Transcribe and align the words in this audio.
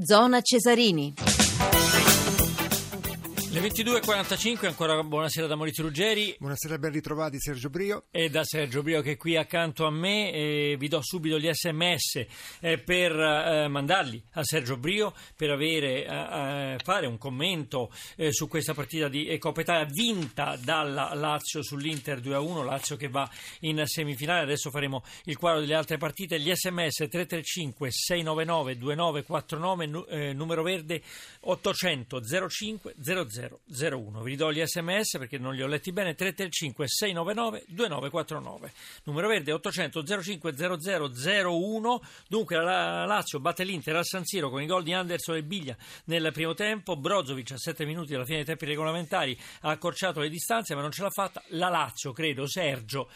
Zona 0.00 0.40
Cesarini. 0.42 1.12
Le 3.50 3.60
22.45, 3.60 4.66
ancora 4.66 5.02
buonasera 5.02 5.46
da 5.46 5.56
Maurizio 5.56 5.82
Ruggeri. 5.82 6.36
Buonasera, 6.38 6.76
ben 6.76 6.92
ritrovati 6.92 7.40
Sergio 7.40 7.70
Brio. 7.70 8.04
E 8.10 8.28
da 8.28 8.44
Sergio 8.44 8.82
Brio 8.82 9.00
che 9.00 9.12
è 9.12 9.16
qui 9.16 9.38
accanto 9.38 9.86
a 9.86 9.90
me. 9.90 10.30
E 10.32 10.76
vi 10.78 10.86
do 10.86 11.00
subito 11.00 11.38
gli 11.38 11.50
sms 11.50 12.26
eh, 12.60 12.76
per 12.76 13.12
eh, 13.18 13.66
mandarli 13.68 14.22
a 14.32 14.44
Sergio 14.44 14.76
Brio 14.76 15.14
per 15.34 15.48
avere, 15.48 16.04
eh, 16.04 16.78
fare 16.84 17.06
un 17.06 17.16
commento 17.16 17.90
eh, 18.16 18.32
su 18.32 18.48
questa 18.48 18.74
partita 18.74 19.08
di 19.08 19.34
Coppa 19.38 19.62
Italia 19.62 19.88
vinta 19.90 20.58
dalla 20.62 21.14
Lazio 21.14 21.62
sull'Inter 21.62 22.20
2-1. 22.20 22.64
Lazio 22.64 22.96
che 22.96 23.08
va 23.08 23.28
in 23.60 23.82
semifinale. 23.86 24.42
Adesso 24.42 24.68
faremo 24.68 25.02
il 25.24 25.38
quadro 25.38 25.60
delle 25.60 25.74
altre 25.74 25.96
partite. 25.96 26.38
Gli 26.38 26.52
sms 26.54 26.96
335 27.08 27.90
699 27.90 28.76
2949, 28.76 30.34
numero 30.34 30.62
verde 30.62 31.00
800 31.40 32.20
05 32.46 32.94
00 33.00 33.37
0001. 33.66 34.22
Vi 34.22 34.30
ridò 34.30 34.50
gli 34.50 34.64
sms 34.64 35.18
perché 35.18 35.38
non 35.38 35.54
li 35.54 35.62
ho 35.62 35.66
letti 35.66 35.92
bene. 35.92 36.14
335 36.14 36.86
699 36.88 37.64
2949. 37.68 38.72
Numero 39.04 39.28
verde 39.28 39.52
800 39.52 40.04
05 40.22 40.54
0001. 40.54 42.02
Dunque 42.28 42.56
la 42.56 43.04
Lazio 43.04 43.40
batte 43.40 43.64
l'Inter 43.64 43.96
al 43.96 44.04
San 44.04 44.24
Siro 44.24 44.50
con 44.50 44.62
i 44.62 44.66
gol 44.66 44.82
di 44.82 44.92
Anderson 44.92 45.36
e 45.36 45.42
Biglia 45.42 45.76
nel 46.04 46.30
primo 46.32 46.54
tempo. 46.54 46.96
Brozovic 46.96 47.52
a 47.52 47.56
7 47.56 47.84
minuti 47.84 48.14
alla 48.14 48.24
fine 48.24 48.38
dei 48.38 48.46
tempi 48.46 48.66
regolamentari 48.66 49.38
ha 49.62 49.70
accorciato 49.70 50.20
le 50.20 50.28
distanze 50.28 50.74
ma 50.74 50.80
non 50.80 50.90
ce 50.90 51.02
l'ha 51.02 51.10
fatta. 51.10 51.42
La 51.48 51.68
Lazio, 51.68 52.12
credo, 52.12 52.46
Sergio 52.46 53.08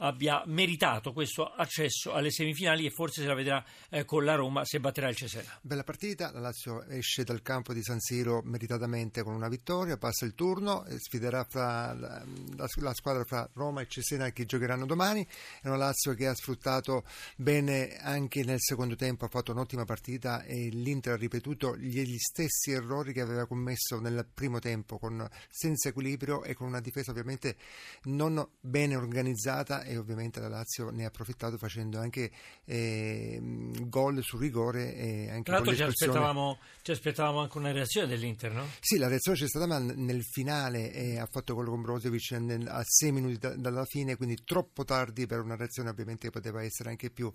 abbia 0.00 0.42
meritato 0.46 1.12
questo 1.12 1.44
accesso 1.44 2.12
alle 2.12 2.30
semifinali 2.30 2.86
e 2.86 2.90
forse 2.90 3.22
se 3.22 3.26
la 3.26 3.34
vedrà 3.34 3.64
eh, 3.88 4.04
con 4.04 4.24
la 4.24 4.34
Roma 4.34 4.64
se 4.64 4.80
batterà 4.80 5.08
il 5.08 5.16
Cesena. 5.16 5.58
Bella 5.62 5.84
partita, 5.84 6.30
la 6.32 6.40
Lazio 6.40 6.84
esce 6.84 7.24
dal 7.24 7.42
campo 7.42 7.72
di 7.72 7.82
San 7.82 8.00
Siro 8.00 8.40
meritatamente 8.44 9.22
con 9.22 9.34
una 9.34 9.48
vittoria, 9.48 9.96
passa 9.96 10.24
il 10.24 10.34
turno 10.34 10.84
sfiderà 10.98 11.46
la, 11.52 11.94
la, 11.94 12.24
la, 12.56 12.94
squadra 12.94 13.24
fra 13.24 13.48
Roma 13.54 13.80
e 13.80 13.86
Cesena 13.88 14.30
che 14.30 14.44
giocheranno 14.44 14.86
domani. 14.86 15.26
È 15.60 15.68
una 15.68 15.76
Lazio 15.76 16.14
che 16.14 16.26
ha 16.26 16.34
sfruttato 16.34 17.04
bene 17.36 17.96
anche 17.98 18.42
nel 18.44 18.60
secondo 18.60 18.96
tempo, 18.96 19.24
ha 19.24 19.28
fatto 19.28 19.52
un'ottima 19.52 19.84
partita 19.84 20.42
e 20.42 20.68
l'Inter 20.70 21.14
ha 21.14 21.16
ripetuto 21.16 21.76
gli 21.76 22.16
stessi 22.16 22.72
errori 22.72 23.12
che 23.12 23.20
aveva 23.20 23.46
commesso 23.46 23.98
nel 24.00 24.26
primo 24.32 24.58
tempo, 24.58 24.98
con, 24.98 25.28
senza 25.48 25.88
equilibrio 25.88 26.42
e 26.42 26.54
con 26.54 26.66
una 26.66 26.80
difesa 26.80 27.10
ovviamente 27.10 27.56
non 28.04 28.46
bene 28.60 28.96
organizzata 28.96 29.82
e 29.90 29.96
ovviamente 29.96 30.38
la 30.40 30.48
Lazio 30.48 30.90
ne 30.90 31.04
ha 31.04 31.08
approfittato 31.08 31.58
facendo 31.58 31.98
anche 31.98 32.30
eh, 32.64 33.38
gol 33.86 34.22
sul 34.22 34.40
rigore 34.40 34.94
e 34.94 35.30
anche 35.30 35.42
Tra 35.42 35.54
l'altro 35.54 35.74
ci 35.74 35.82
aspettavamo, 35.82 36.58
ci 36.82 36.92
aspettavamo, 36.92 37.40
anche 37.40 37.58
una 37.58 37.72
reazione 37.72 38.06
dell'Inter, 38.06 38.52
no? 38.52 38.66
Sì, 38.78 38.98
la 38.98 39.08
reazione 39.08 39.36
c'è 39.36 39.48
stata 39.48 39.66
ma 39.66 39.78
nel 39.78 40.22
finale 40.22 40.92
eh, 40.92 41.18
ha 41.18 41.26
fatto 41.26 41.54
quello 41.54 41.70
con 41.70 41.82
Brozovic 41.82 42.30
nel, 42.32 42.66
a 42.68 42.82
6 42.84 43.12
minuti 43.12 43.38
da, 43.38 43.56
dalla 43.56 43.84
fine, 43.84 44.16
quindi 44.16 44.38
troppo 44.44 44.84
tardi 44.84 45.26
per 45.26 45.40
una 45.40 45.56
reazione 45.56 45.90
ovviamente 45.90 46.26
che 46.26 46.30
poteva 46.30 46.62
essere 46.62 46.90
anche 46.90 47.10
più, 47.10 47.32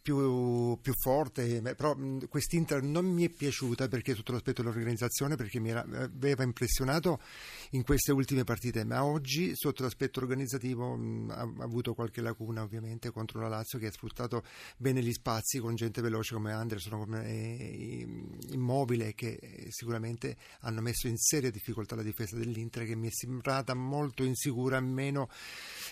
più, 0.00 0.78
più 0.80 0.92
forte, 0.94 1.60
però 1.76 1.94
quest'Inter 2.28 2.82
non 2.82 3.04
mi 3.04 3.26
è 3.26 3.28
piaciuta 3.28 3.88
perché 3.88 4.14
sotto 4.14 4.32
l'aspetto 4.32 4.62
dell'organizzazione, 4.62 5.36
perché 5.36 5.60
mi 5.60 5.70
era, 5.70 5.80
aveva 5.80 6.42
impressionato 6.42 7.20
in 7.70 7.84
queste 7.84 8.12
ultime 8.12 8.44
partite, 8.44 8.84
ma 8.84 9.04
oggi 9.04 9.52
sotto 9.54 9.82
l'aspetto 9.82 10.20
organizzativo 10.20 10.96
mh, 10.96 11.30
ha, 11.30 11.40
ha 11.40 11.64
avuto 11.64 11.94
qualche 11.98 12.20
lacuna 12.20 12.62
ovviamente 12.62 13.10
contro 13.10 13.40
una 13.40 13.48
Lazio 13.48 13.76
che 13.80 13.88
ha 13.88 13.90
sfruttato 13.90 14.44
bene 14.76 15.02
gli 15.02 15.12
spazi 15.12 15.58
con 15.58 15.74
gente 15.74 16.00
veloce 16.00 16.34
come 16.34 16.52
Anderson, 16.52 16.96
come 16.96 17.26
eh, 17.26 18.06
Immobile 18.50 19.14
che 19.14 19.66
sicuramente 19.70 20.36
hanno 20.60 20.80
messo 20.80 21.08
in 21.08 21.16
seria 21.16 21.50
difficoltà 21.50 21.96
la 21.96 22.04
difesa 22.04 22.36
dell'Inter 22.36 22.86
che 22.86 22.94
mi 22.94 23.08
è 23.08 23.10
sembrata 23.10 23.74
molto 23.74 24.22
insicura, 24.22 24.78
meno, 24.78 25.28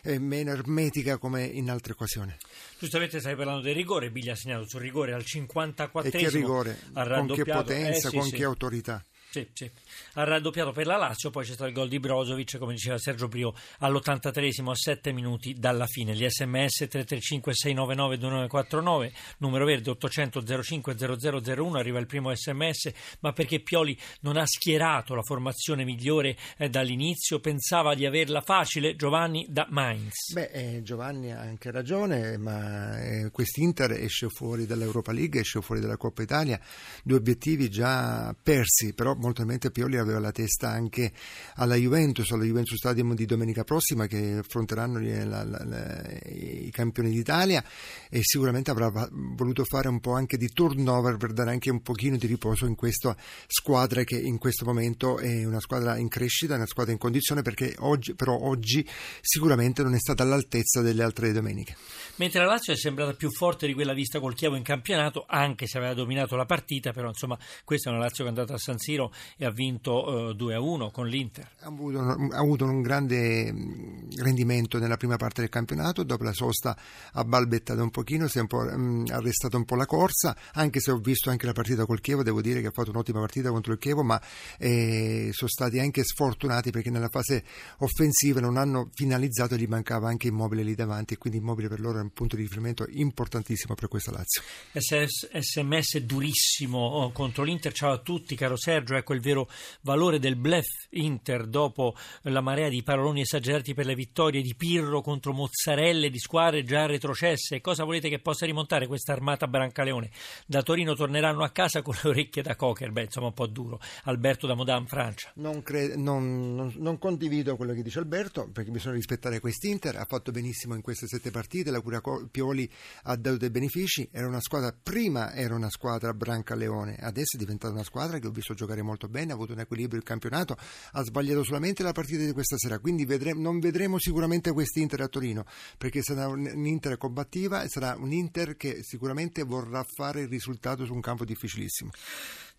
eh, 0.04 0.20
meno 0.20 0.52
ermetica 0.52 1.18
come 1.18 1.42
in 1.44 1.70
altre 1.70 1.94
occasioni. 1.94 2.36
Giustamente 2.78 3.18
stai 3.18 3.34
parlando 3.34 3.62
del 3.62 3.74
rigore, 3.74 4.12
Biglia 4.12 4.34
ha 4.34 4.36
segnato 4.36 4.68
sul 4.68 4.82
rigore 4.82 5.12
al 5.12 5.24
54 5.24 6.08
E 6.08 6.22
che 6.22 6.30
rigore, 6.30 6.78
con 6.92 7.26
che 7.34 7.44
potenza, 7.44 8.06
eh, 8.06 8.10
sì, 8.10 8.16
con 8.16 8.28
sì. 8.28 8.36
che 8.36 8.44
autorità. 8.44 9.04
Sì, 9.30 9.46
sì. 9.52 9.70
Ha 10.14 10.24
raddoppiato 10.24 10.72
per 10.72 10.86
la 10.86 10.96
Lazio, 10.96 11.30
poi 11.30 11.44
c'è 11.44 11.52
stato 11.52 11.68
il 11.68 11.74
gol 11.74 11.88
di 11.88 11.98
Brozovic, 11.98 12.56
come 12.58 12.72
diceva 12.72 12.96
Sergio 12.96 13.28
Brio, 13.28 13.54
all'83esimo 13.80 14.70
a 14.70 14.74
7 14.74 15.12
minuti 15.12 15.54
dalla 15.54 15.86
fine. 15.86 16.14
Gli 16.14 16.26
sms 16.26 16.76
335 16.88 17.52
699 17.52 18.18
2949, 18.18 19.12
numero 19.38 19.64
verde 19.64 19.90
800 19.90 20.62
05 20.62 20.96
0001, 20.96 21.78
arriva 21.78 21.98
il 21.98 22.06
primo 22.06 22.34
sms, 22.34 22.92
ma 23.20 23.32
perché 23.32 23.60
Pioli 23.60 23.98
non 24.20 24.36
ha 24.36 24.46
schierato 24.46 25.14
la 25.14 25.22
formazione 25.22 25.84
migliore 25.84 26.36
eh, 26.56 26.70
dall'inizio, 26.70 27.40
pensava 27.40 27.94
di 27.94 28.06
averla 28.06 28.40
facile, 28.40 28.96
Giovanni 28.96 29.46
da 29.48 29.66
Mainz. 29.68 30.32
Beh, 30.32 30.50
eh, 30.52 30.82
Giovanni 30.82 31.32
ha 31.32 31.40
anche 31.40 31.70
ragione, 31.70 32.38
ma 32.38 33.02
eh, 33.02 33.30
quest'Inter 33.30 33.92
esce 33.92 34.28
fuori 34.28 34.66
dall'Europa 34.66 35.12
League, 35.12 35.40
esce 35.40 35.60
fuori 35.60 35.80
dalla 35.80 35.96
Coppa 35.96 36.22
Italia, 36.22 36.58
due 37.02 37.18
obiettivi 37.18 37.68
già 37.68 38.34
persi, 38.40 38.94
però 38.94 39.14
molto 39.26 39.44
mente 39.44 39.72
Pioli 39.72 39.96
aveva 39.98 40.20
la 40.20 40.30
testa 40.30 40.70
anche 40.70 41.12
alla 41.56 41.74
Juventus, 41.74 42.30
alla 42.30 42.44
Juventus 42.44 42.76
Stadium 42.76 43.14
di 43.14 43.26
domenica 43.26 43.64
prossima 43.64 44.06
che 44.06 44.38
affronteranno 44.38 45.00
la, 45.00 45.44
la, 45.44 45.64
la, 45.64 46.02
i 46.26 46.70
campioni 46.70 47.10
d'Italia 47.10 47.64
e 48.08 48.20
sicuramente 48.22 48.70
avrà 48.70 48.90
voluto 49.10 49.64
fare 49.64 49.88
un 49.88 49.98
po' 49.98 50.12
anche 50.12 50.36
di 50.36 50.48
turnover 50.48 51.16
per 51.16 51.32
dare 51.32 51.50
anche 51.50 51.70
un 51.70 51.82
pochino 51.82 52.16
di 52.16 52.26
riposo 52.26 52.66
in 52.66 52.76
questa 52.76 53.16
squadra 53.48 54.04
che 54.04 54.16
in 54.16 54.38
questo 54.38 54.64
momento 54.64 55.18
è 55.18 55.44
una 55.44 55.60
squadra 55.60 55.96
in 55.96 56.08
crescita, 56.08 56.54
una 56.54 56.66
squadra 56.66 56.92
in 56.92 56.98
condizione 56.98 57.42
perché 57.42 57.74
oggi, 57.80 58.14
però 58.14 58.38
oggi 58.38 58.86
sicuramente 59.20 59.82
non 59.82 59.94
è 59.94 59.98
stata 59.98 60.22
all'altezza 60.22 60.82
delle 60.82 61.02
altre 61.02 61.32
domeniche. 61.32 61.76
Mentre 62.16 62.40
la 62.40 62.46
Lazio 62.46 62.72
è 62.72 62.76
sembrata 62.76 63.12
più 63.14 63.30
forte 63.30 63.66
di 63.66 63.74
quella 63.74 63.92
vista 63.92 64.20
col 64.20 64.34
Chievo 64.34 64.54
in 64.54 64.62
campionato, 64.62 65.24
anche 65.26 65.66
se 65.66 65.78
aveva 65.78 65.94
dominato 65.94 66.36
la 66.36 66.46
partita, 66.46 66.92
però 66.92 67.08
insomma 67.08 67.36
questa 67.64 67.90
è 67.90 67.92
una 67.92 68.02
Lazio 68.02 68.22
che 68.24 68.30
è 68.30 68.32
andata 68.32 68.54
a 68.54 68.58
San 68.58 68.78
Siro 68.78 69.05
e 69.36 69.44
ha 69.44 69.50
vinto 69.50 70.30
eh, 70.30 70.34
2-1 70.34 70.90
con 70.90 71.06
l'Inter. 71.06 71.48
Ha 71.60 71.66
avuto, 71.66 72.00
ha 72.00 72.38
avuto, 72.38 72.64
un 72.64 72.82
grande 72.82 73.52
mm, 73.52 74.10
rendimento 74.18 74.78
nella 74.78 74.96
prima 74.96 75.16
parte 75.16 75.40
del 75.40 75.50
campionato, 75.50 76.02
dopo 76.02 76.24
la 76.24 76.32
sosta 76.32 76.76
ha 77.12 77.24
balbettato 77.24 77.82
un 77.82 77.90
pochino, 77.90 78.28
si 78.28 78.38
è 78.38 78.40
un 78.40 78.46
po' 78.46 78.62
mh, 78.62 78.76
mm, 78.76 79.04
arrestato 79.10 79.56
un 79.56 79.64
po' 79.64 79.76
la 79.76 79.86
corsa, 79.86 80.36
anche 80.52 80.80
se 80.80 80.90
ho 80.90 80.98
visto 80.98 81.30
anche 81.30 81.46
la 81.46 81.52
partita 81.52 81.86
col 81.86 82.00
Chievo, 82.00 82.22
devo 82.22 82.40
dire 82.40 82.60
che 82.60 82.68
ha 82.68 82.72
fatto 82.72 82.90
un'ottima 82.90 83.20
partita 83.20 83.50
contro 83.50 83.72
il 83.72 83.78
Chievo, 83.78 84.02
ma 84.02 84.20
eh, 84.58 85.30
sono 85.32 85.50
stati 85.50 85.78
anche 85.78 86.02
sfortunati 86.04 86.70
perché 86.70 86.90
nella 86.90 87.08
fase 87.08 87.44
offensiva 87.78 88.40
non 88.40 88.56
hanno 88.56 88.90
finalizzato 88.92 89.54
e 89.54 89.58
gli 89.58 89.66
mancava 89.66 90.08
anche 90.08 90.28
Immobile 90.28 90.62
lì 90.62 90.74
davanti 90.74 91.14
e 91.14 91.18
quindi 91.18 91.38
Immobile 91.38 91.68
per 91.68 91.80
loro 91.80 91.98
è 91.98 92.02
un 92.02 92.10
punto 92.10 92.36
di 92.36 92.42
riferimento 92.42 92.86
importantissimo 92.88 93.74
per 93.74 93.88
questa 93.88 94.10
Lazio. 94.10 94.42
SMS 94.72 95.98
durissimo 95.98 96.78
oh, 96.78 97.12
contro 97.12 97.42
l'Inter, 97.42 97.72
ciao 97.72 97.92
a 97.92 97.98
tutti 97.98 98.34
caro 98.34 98.56
Sergio, 98.56 98.94
ecco 98.98 99.14
il 99.14 99.20
vero 99.20 99.48
valore 99.82 100.18
del 100.18 100.36
bluff 100.36 100.66
Inter 100.90 101.46
dopo 101.46 101.94
la 102.22 102.40
marea 102.40 102.68
di 102.68 102.82
paroloni 102.82 103.20
esagerati 103.22 103.74
per 103.74 103.86
le 103.86 103.94
vittorie 103.94 104.42
di 104.42 104.54
Pirro 104.54 105.00
contro 105.00 105.32
mozzarelle 105.32 106.10
di 106.10 106.18
squadre 106.18 106.62
già 106.62 106.86
retrocesse. 106.86 107.60
Cosa 107.60 107.84
volete 107.84 108.08
che 108.08 108.20
possa 108.20 108.46
rimontare 108.46 108.86
questa 108.86 109.12
armata 109.12 109.46
Brancaleone? 109.46 110.10
Da 110.46 110.62
Torino 110.62 110.94
torneranno 110.94 111.42
a 111.42 111.50
casa 111.50 111.82
con 111.82 111.94
le 112.02 112.10
orecchie 112.10 112.42
da 112.42 112.56
cocker, 112.56 112.92
beh 112.92 113.04
insomma 113.04 113.28
un 113.28 113.34
po' 113.34 113.46
duro. 113.46 113.80
Alberto 114.04 114.46
da 114.46 114.54
Modam, 114.54 114.86
Francia. 114.86 115.30
Non, 115.34 115.62
cre- 115.62 115.96
non, 115.96 116.54
non, 116.54 116.72
non, 116.76 116.98
condivido 116.98 117.56
quello 117.56 117.72
che 117.72 117.82
dice 117.82 117.98
Alberto 117.98 118.48
perché 118.52 118.70
bisogna 118.70 118.94
rispettare 118.94 119.40
quest'Inter, 119.40 119.96
ha 119.96 120.04
fatto 120.04 120.30
benissimo 120.30 120.74
in 120.74 120.82
queste 120.82 121.06
sette 121.06 121.30
partite, 121.30 121.70
la 121.70 121.80
cura 121.80 122.00
Pioli 122.30 122.70
ha 123.04 123.16
dato 123.16 123.36
dei 123.36 123.50
benefici, 123.50 124.08
era 124.10 124.26
una 124.26 124.40
squadra, 124.40 124.74
prima 124.80 125.32
era 125.34 125.54
una 125.54 125.70
squadra 125.70 126.12
Brancaleone, 126.12 126.96
adesso 127.00 127.36
è 127.36 127.38
diventata 127.38 127.72
una 127.72 127.84
squadra 127.84 128.18
che 128.18 128.26
ho 128.26 128.30
visto 128.30 128.54
giocare 128.54 128.82
molto 128.86 129.08
bene, 129.08 129.32
ha 129.32 129.34
avuto 129.34 129.52
un 129.52 129.60
equilibrio 129.60 129.98
il 129.98 130.04
campionato, 130.04 130.56
ha 130.92 131.02
sbagliato 131.02 131.44
solamente 131.44 131.82
la 131.82 131.92
partita 131.92 132.24
di 132.24 132.32
questa 132.32 132.56
sera, 132.56 132.78
quindi 132.78 133.04
vedremo, 133.04 133.40
non 133.42 133.58
vedremo 133.58 133.98
sicuramente 133.98 134.52
quest'Inter 134.52 135.02
a 135.02 135.08
Torino, 135.08 135.44
perché 135.76 136.02
sarà 136.02 136.28
un'Inter 136.28 136.96
combattiva 136.96 137.62
e 137.62 137.68
sarà 137.68 137.96
un 137.98 138.12
Inter 138.12 138.56
che 138.56 138.82
sicuramente 138.82 139.42
vorrà 139.42 139.84
fare 139.84 140.22
il 140.22 140.28
risultato 140.28 140.86
su 140.86 140.94
un 140.94 141.00
campo 141.00 141.24
difficilissimo. 141.24 141.90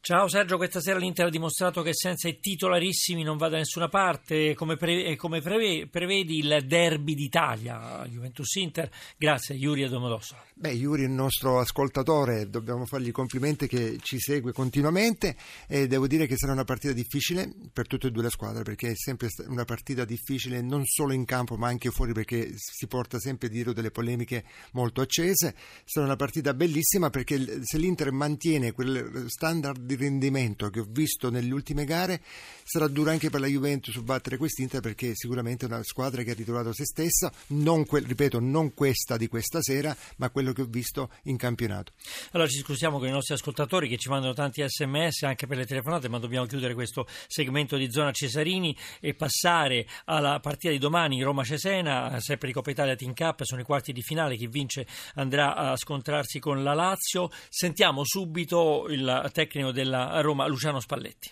Ciao 0.08 0.30
Sergio, 0.30 0.56
questa 0.56 0.80
sera 0.80 0.98
l'Inter 0.98 1.26
ha 1.26 1.30
dimostrato 1.30 1.82
che 1.82 1.94
senza 1.94 2.30
i 2.30 2.40
titolarissimi 2.40 3.24
non 3.24 3.36
va 3.36 3.50
da 3.50 3.58
nessuna 3.58 3.90
parte, 3.90 4.54
come, 4.54 4.78
pre- 4.78 5.18
come 5.18 5.42
preve- 5.42 5.86
prevedi 5.88 6.38
il 6.38 6.64
derby 6.66 7.14
d'Italia, 7.14 8.06
Juventus-Inter, 8.08 8.90
grazie 9.18 9.56
Iuri 9.56 9.84
e 9.84 9.90
Domodossola. 9.90 10.42
Beh, 10.54 10.72
Iuri 10.72 11.02
è 11.02 11.06
il 11.08 11.12
nostro 11.12 11.60
ascoltatore, 11.60 12.50
dobbiamo 12.50 12.86
fargli 12.86 13.12
complimenti 13.12 13.68
che 13.68 13.98
ci 14.02 14.18
segue 14.18 14.54
continuamente 14.54 15.36
e 15.68 15.88
devo 15.88 16.08
dire 16.08 16.26
che 16.26 16.38
sarà 16.38 16.54
una 16.54 16.64
partita 16.64 16.94
difficile 16.94 17.54
per 17.74 17.86
tutte 17.86 18.08
e 18.08 18.12
due 18.12 18.24
le 18.24 18.30
squadre 18.30 18.64
perché 18.64 18.92
è 18.92 18.96
sempre 18.96 19.28
una 19.48 19.66
partita 19.66 20.06
difficile 20.06 20.62
non 20.62 20.86
solo 20.86 21.12
in 21.12 21.26
campo 21.26 21.58
ma 21.58 21.68
anche 21.68 21.92
fuori 21.92 22.14
perché 22.14 22.54
si 22.56 22.88
porta 22.88 23.20
sempre 23.20 23.50
dietro 23.50 23.74
delle 23.74 23.92
polemiche 23.92 24.46
molto 24.72 25.02
accese, 25.02 25.54
sarà 25.84 26.06
una 26.06 26.16
partita 26.16 26.54
bellissima 26.54 27.10
perché 27.10 27.60
se 27.62 27.78
l'Inter 27.78 28.14
mantiene 28.14 28.72
quel 28.72 29.26
standard 29.28 29.82
di 29.82 29.96
rendimento 29.98 30.70
che 30.70 30.80
ho 30.80 30.88
visto 30.88 31.30
nelle 31.30 31.54
ultime 31.54 31.86
gare 31.86 32.22
sarà 32.64 32.88
duro 32.88 33.12
anche 33.12 33.30
per 33.30 33.40
la 33.40 33.48
Juventus 33.48 33.98
battere 34.00 34.38
quest'Inter 34.38 34.82
perché 34.82 35.12
sicuramente 35.16 35.66
è 35.66 35.70
una 35.70 35.84
squadra 35.84 36.22
che 36.24 36.32
ha 36.32 36.34
ritrovato 36.34 36.74
se 36.74 36.86
stessa, 36.86 37.32
non 37.48 37.86
que- 37.86 38.04
ripeto, 38.06 38.40
non 38.40 38.74
questa 38.74 39.16
di 39.16 39.28
questa 39.28 39.62
sera, 39.62 39.96
ma 40.18 40.30
quello 40.30 40.52
che 40.52 40.62
ho 40.64 40.66
visto 40.66 41.10
in 41.24 41.38
campionato. 41.38 41.94
Allora 42.32 42.50
ci 42.50 42.60
scusiamo 42.60 42.98
con 42.98 43.08
i 43.08 43.12
nostri 43.12 43.34
ascoltatori 43.34 43.88
che 43.88 43.98
ci 43.98 44.10
mandano 44.10 44.34
tanti 44.34 44.64
sms 44.68 45.24
anche 45.24 45.48
per 45.48 45.58
le 45.58 45.66
telefonate, 45.66 46.10
ma 46.10 46.20
dobbiamo 46.20 46.46
chiudere 46.46 46.74
questo 46.74 47.08
segmento 47.28 47.78
di 47.78 47.90
zona 47.92 48.12
Cesarini 48.12 48.76
e 49.00 49.14
passare 49.14 49.88
alla 50.06 50.40
partita 50.40 50.72
di 50.72 50.78
domani 50.78 51.22
Roma-Cesena, 51.22 52.20
sempre 52.20 52.48
di 52.48 52.54
Coppa 52.54 52.72
Italia 52.72 52.96
Team 52.96 53.14
Cup, 53.14 53.44
sono 53.44 53.62
i 53.62 53.64
quarti 53.66 53.94
di 53.94 54.02
finale, 54.02 54.36
chi 54.36 54.48
vince 54.48 54.86
andrà 55.16 55.56
a 55.56 55.76
scontrarsi 55.76 56.40
con 56.40 56.64
la 56.64 56.74
Lazio. 56.74 57.30
Sentiamo 57.50 58.04
subito 58.04 58.88
il 58.90 59.30
tecnico 59.32 59.72
della 59.88 60.20
Roma, 60.22 60.46
Luciano 60.48 60.80
Spalletti. 60.82 61.32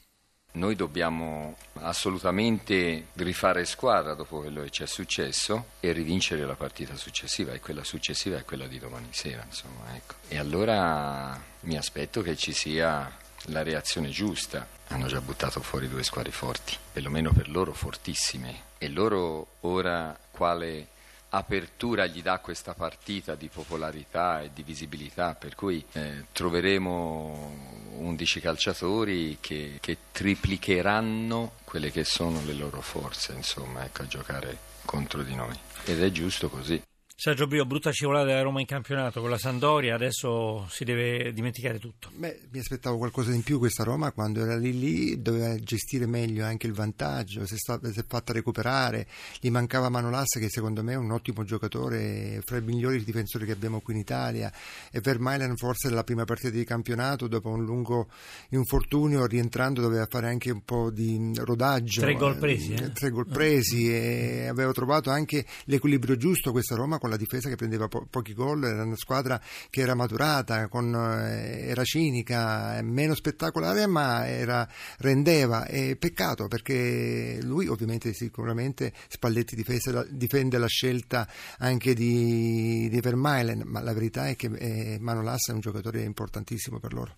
Noi 0.54 0.76
dobbiamo 0.76 1.58
assolutamente 1.82 3.08
rifare 3.16 3.66
squadra 3.66 4.14
dopo 4.14 4.40
quello 4.40 4.62
che 4.62 4.70
ci 4.70 4.84
è 4.84 4.86
successo 4.86 5.72
e 5.82 5.92
rivincere 5.92 6.46
la 6.46 6.56
partita 6.56 6.96
successiva 6.96 7.52
e 7.52 7.60
quella 7.60 7.84
successiva 7.84 8.38
è 8.38 8.46
quella 8.46 8.66
di 8.66 8.80
domani 8.80 9.10
sera. 9.12 9.44
Insomma, 9.44 9.94
ecco. 9.94 10.14
E 10.30 10.38
allora 10.38 11.38
mi 11.62 11.76
aspetto 11.78 12.22
che 12.22 12.38
ci 12.38 12.54
sia 12.54 13.12
la 13.48 13.64
reazione 13.64 14.10
giusta. 14.10 14.66
Hanno 14.88 15.08
già 15.08 15.20
buttato 15.20 15.60
fuori 15.60 15.90
due 15.90 16.04
squadre 16.04 16.32
forti, 16.32 16.78
perlomeno 16.94 17.34
per 17.34 17.50
loro 17.50 17.74
fortissime. 17.74 18.62
E 18.78 18.88
loro 18.88 19.48
ora 19.62 20.18
quale 20.32 20.88
apertura 21.36 22.06
gli 22.06 22.22
dà 22.22 22.40
questa 22.40 22.74
partita 22.74 23.36
di 23.36 23.48
popolarità 23.48 24.42
e 24.42 24.52
di 24.54 24.64
visibilità, 24.64 25.36
per 25.36 25.56
cui 25.56 25.84
eh, 25.94 26.26
troveremo 26.32 27.74
11 27.98 28.40
calciatori 28.40 29.38
che, 29.40 29.78
che, 29.82 29.98
triplicheranno 30.12 31.54
quelle 31.64 31.92
che 31.92 32.04
sono 32.04 32.42
le 32.46 32.54
loro 32.54 32.82
forze, 32.82 33.34
insomma, 33.34 33.84
ecco, 33.86 34.04
a 34.04 34.08
giocare 34.08 34.58
contro 34.86 35.24
di 35.24 35.36
noi. 35.36 35.58
Ed 35.86 36.02
è 36.02 36.12
giusto 36.12 36.50
così. 36.50 36.82
Sergio 37.18 37.48
Brio, 37.48 37.66
brutta 37.66 37.92
scivolata 37.92 38.26
della 38.26 38.42
Roma 38.42 38.60
in 38.60 38.66
campionato 38.66 39.22
con 39.22 39.30
la 39.30 39.38
Sandoria, 39.38 39.96
adesso 39.96 40.68
si 40.70 40.84
deve 40.84 41.32
dimenticare 41.32 41.80
tutto. 41.80 42.10
Beh, 42.14 42.42
mi 42.52 42.60
aspettavo 42.60 42.98
qualcosa 42.98 43.34
in 43.34 43.42
più 43.42 43.58
questa 43.58 43.86
Roma 43.86 44.12
quando 44.12 44.42
era 44.42 44.58
lì 44.58 44.78
lì, 44.78 45.22
doveva 45.22 45.56
gestire 45.56 46.08
meglio 46.08 46.44
anche 46.44 46.68
il 46.68 46.74
vantaggio, 46.74 47.46
si 47.46 47.54
è, 47.54 47.58
stata, 47.58 47.90
si 47.90 48.00
è 48.00 48.04
fatta 48.06 48.34
recuperare, 48.34 49.08
gli 49.40 49.50
mancava 49.50 49.88
Manolas 49.88 50.38
che 50.38 50.50
secondo 50.50 50.84
me 50.84 50.92
è 50.92 50.98
un 50.98 51.10
ottimo 51.10 51.46
giocatore, 51.46 52.42
fra 52.44 52.58
i 52.58 52.62
migliori 52.62 53.02
difensori 53.02 53.46
che 53.46 53.54
abbiamo 53.54 53.80
qui 53.80 53.94
in 53.94 54.02
Italia, 54.02 54.52
e 54.92 55.00
Vermeilen 55.00 55.56
forse 55.56 55.88
nella 55.88 56.04
prima 56.04 56.26
partita 56.26 56.50
di 56.50 56.66
campionato 56.66 57.30
dopo 57.30 57.48
un 57.48 57.64
lungo 57.64 58.10
infortunio 58.50 59.26
rientrando 59.26 59.80
doveva 59.80 60.06
fare 60.06 60.28
anche 60.28 60.52
un 60.52 60.66
po' 60.66 60.92
di 60.92 61.32
rodaggio. 61.36 62.02
Tre 62.02 62.16
gol 62.16 62.36
presi. 62.36 62.74
Eh? 62.74 62.92
Tre 62.92 63.10
gol 63.10 63.28
presi 63.28 63.90
e 63.90 64.48
aveva 64.48 64.74
trovato 64.74 65.12
anche 65.12 65.46
l'equilibrio 65.64 66.18
giusto 66.18 66.52
questa 66.52 66.76
Roma 66.76 67.00
con 67.06 67.10
la 67.12 67.18
difesa 67.18 67.50
che 67.50 67.56
prendeva 67.56 67.88
po- 67.88 68.08
pochi 68.10 68.34
gol, 68.34 68.64
era 68.64 68.84
una 68.84 68.96
squadra 68.96 69.40
che 69.70 69.82
era 69.82 69.94
maturata, 69.94 70.68
con, 70.68 70.94
eh, 70.96 71.68
era 71.68 71.84
cinica, 71.84 72.82
meno 72.82 73.14
spettacolare, 73.14 73.86
ma 73.86 74.28
era, 74.28 74.68
rendeva. 74.98 75.68
E 75.68 75.98
peccato 75.98 76.48
perché 76.48 77.38
lui, 77.44 77.68
ovviamente, 77.68 78.12
sicuramente 78.14 78.92
Spalletti 79.08 79.56
difese, 79.56 80.08
difende 80.10 80.58
la 80.58 80.68
scelta 80.68 81.28
anche 81.60 81.94
di, 81.94 82.90
di 82.90 83.00
Vermeilen, 83.00 83.62
ma 83.66 83.82
la 83.82 83.94
verità 83.94 84.28
è 84.28 84.36
che 84.36 84.48
eh, 84.48 84.98
Manolas 85.00 85.50
è 85.50 85.52
un 85.52 85.60
giocatore 85.60 86.02
importantissimo 86.02 86.80
per 86.80 86.94
loro. 86.94 87.18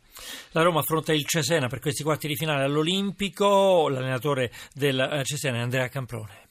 La 0.51 0.63
Roma 0.63 0.81
affronta 0.81 1.13
il 1.13 1.25
Cesena 1.25 1.67
per 1.67 1.79
questi 1.79 2.03
quarti 2.03 2.27
di 2.27 2.35
finale 2.35 2.63
all'Olimpico, 2.63 3.87
l'allenatore 3.87 4.51
del 4.73 4.99
eh, 4.99 5.23
Cesena 5.23 5.57
è 5.57 5.61
Andrea 5.61 5.87
Camprone. 5.87 6.46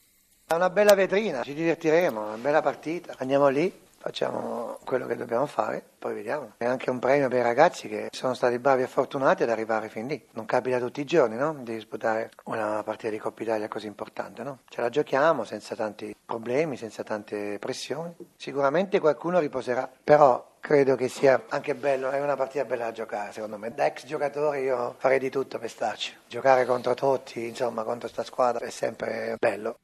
È 0.49 0.53
una 0.53 0.69
bella 0.69 0.95
vetrina, 0.95 1.43
ci 1.43 1.53
divertiremo, 1.53 2.25
una 2.25 2.37
bella 2.37 2.61
partita. 2.61 3.13
Andiamo 3.17 3.49
lì, 3.49 3.69
facciamo 3.97 4.77
quello 4.85 5.05
che 5.05 5.17
dobbiamo 5.17 5.45
fare, 5.45 5.83
poi 5.99 6.13
vediamo. 6.13 6.53
È 6.55 6.63
anche 6.63 6.89
un 6.89 6.99
premio 6.99 7.27
per 7.27 7.39
i 7.39 7.41
ragazzi 7.41 7.89
che 7.89 8.07
sono 8.13 8.33
stati 8.33 8.57
bravi 8.57 8.83
e 8.83 8.87
fortunati 8.87 9.43
ad 9.43 9.49
arrivare 9.49 9.89
fin 9.89 10.07
lì. 10.07 10.25
Non 10.31 10.45
capita 10.45 10.79
tutti 10.79 11.01
i 11.01 11.05
giorni, 11.05 11.35
no? 11.35 11.53
Di 11.53 11.73
disputare 11.73 12.31
una 12.45 12.81
partita 12.83 13.09
di 13.09 13.17
Coppa 13.17 13.43
Italia 13.43 13.67
così 13.67 13.87
importante, 13.87 14.43
no? 14.43 14.59
Ce 14.69 14.79
la 14.79 14.87
giochiamo 14.87 15.43
senza 15.43 15.75
tanti 15.75 16.15
problemi, 16.25 16.77
senza 16.77 17.03
tante 17.03 17.59
pressioni. 17.59 18.15
Sicuramente 18.37 19.01
qualcuno 19.01 19.39
riposerà, 19.39 19.91
però 20.01 20.55
credo 20.61 20.95
che 20.95 21.09
sia 21.09 21.43
anche 21.49 21.75
bello, 21.75 22.09
è 22.09 22.21
una 22.21 22.37
partita 22.37 22.63
bella 22.63 22.85
da 22.85 22.91
giocare 22.93 23.33
secondo 23.33 23.57
me. 23.57 23.73
Da 23.73 23.85
ex 23.85 24.05
giocatore 24.05 24.61
io 24.61 24.95
farei 24.97 25.19
di 25.19 25.29
tutto 25.29 25.59
per 25.59 25.69
starci. 25.69 26.15
Giocare 26.25 26.63
contro 26.65 26.93
tutti, 26.93 27.47
insomma, 27.47 27.83
contro 27.83 28.07
questa 28.07 28.23
squadra 28.23 28.65
è 28.65 28.69
sempre 28.69 29.35
bello. 29.37 29.79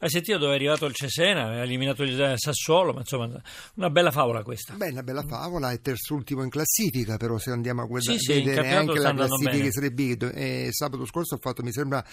Hai 0.00 0.10
sentito 0.10 0.38
dove 0.38 0.52
è 0.52 0.54
arrivato 0.54 0.86
il 0.86 0.94
Cesena, 0.94 1.46
ha 1.46 1.62
eliminato 1.64 2.04
il 2.04 2.34
Sassuolo, 2.36 2.92
ma 2.92 3.00
insomma 3.00 3.28
una 3.74 3.90
bella 3.90 4.12
favola 4.12 4.44
questa. 4.44 4.74
Beh, 4.74 4.90
una 4.90 5.02
bella 5.02 5.24
favola, 5.24 5.72
è 5.72 5.80
terzultimo 5.80 6.44
in 6.44 6.50
classifica, 6.50 7.16
però 7.16 7.36
se 7.36 7.50
andiamo 7.50 7.82
a 7.82 7.84
guardare 7.84 8.16
sì, 8.16 8.24
sì, 8.24 8.44
vedere 8.44 8.76
anche 8.76 9.00
la 9.00 9.12
classifica 9.12 9.56
di 9.56 9.72
Serie 9.72 9.90
B, 9.90 10.30
eh, 10.32 10.68
sabato 10.70 11.04
scorso 11.04 11.34
ha 11.34 11.38
fatto, 11.38 11.64
mi 11.64 11.72
sembra, 11.72 12.04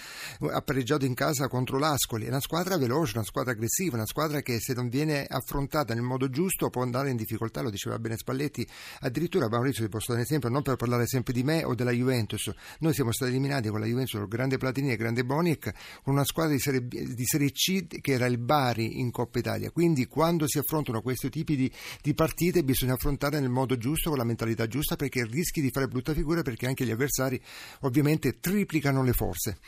ha 0.50 0.60
pareggiato 0.62 1.04
in 1.04 1.14
casa 1.14 1.46
contro 1.46 1.78
l'Ascoli, 1.78 2.24
è 2.24 2.28
una 2.28 2.40
squadra 2.40 2.76
veloce, 2.76 3.18
una 3.18 3.24
squadra 3.24 3.52
aggressiva, 3.52 3.94
una 3.94 4.06
squadra 4.06 4.40
che 4.40 4.58
se 4.58 4.74
non 4.74 4.88
viene 4.88 5.24
affrontata 5.24 5.94
nel 5.94 6.02
modo 6.02 6.28
giusto 6.28 6.68
può 6.70 6.82
andare 6.82 7.10
in 7.10 7.16
difficoltà, 7.16 7.62
lo 7.62 7.70
diceva 7.70 8.00
bene 8.00 8.16
Spalletti, 8.16 8.66
addirittura 9.02 9.48
Maurizio 9.48 9.84
ti 9.84 9.88
posso 9.88 10.06
dare 10.08 10.22
un 10.22 10.26
esempio, 10.26 10.48
non 10.48 10.62
per 10.62 10.74
parlare 10.74 11.06
sempre 11.06 11.32
di 11.32 11.44
me 11.44 11.62
o 11.62 11.76
della 11.76 11.92
Juventus, 11.92 12.50
noi 12.80 12.94
siamo 12.94 13.12
stati 13.12 13.30
eliminati 13.30 13.68
con 13.68 13.78
la 13.78 13.86
Juventus, 13.86 14.18
con 14.18 14.26
grande 14.26 14.58
Platini 14.58 14.90
e 14.90 14.96
grande 14.96 15.24
Bonic, 15.24 15.72
con 16.02 16.14
una 16.14 16.24
squadra 16.24 16.52
di 16.52 16.58
Serie, 16.58 16.82
B, 16.82 17.14
di 17.14 17.24
serie 17.24 17.52
C 17.52 17.74
che 17.84 18.12
era 18.12 18.26
il 18.26 18.38
Bari 18.38 19.00
in 19.00 19.10
Coppa 19.10 19.38
Italia. 19.38 19.70
Quindi 19.70 20.06
quando 20.06 20.46
si 20.46 20.58
affrontano 20.58 21.02
questi 21.02 21.28
tipi 21.28 21.56
di, 21.56 21.70
di 22.00 22.14
partite 22.14 22.62
bisogna 22.62 22.94
affrontare 22.94 23.40
nel 23.40 23.50
modo 23.50 23.76
giusto, 23.76 24.10
con 24.10 24.18
la 24.18 24.24
mentalità 24.24 24.66
giusta, 24.66 24.96
perché 24.96 25.24
rischi 25.24 25.60
di 25.60 25.70
fare 25.70 25.88
brutta 25.88 26.14
figura 26.14 26.42
perché 26.42 26.66
anche 26.66 26.84
gli 26.84 26.90
avversari 26.90 27.40
ovviamente 27.80 28.38
triplicano 28.38 29.02
le 29.02 29.12
forze. 29.12 29.58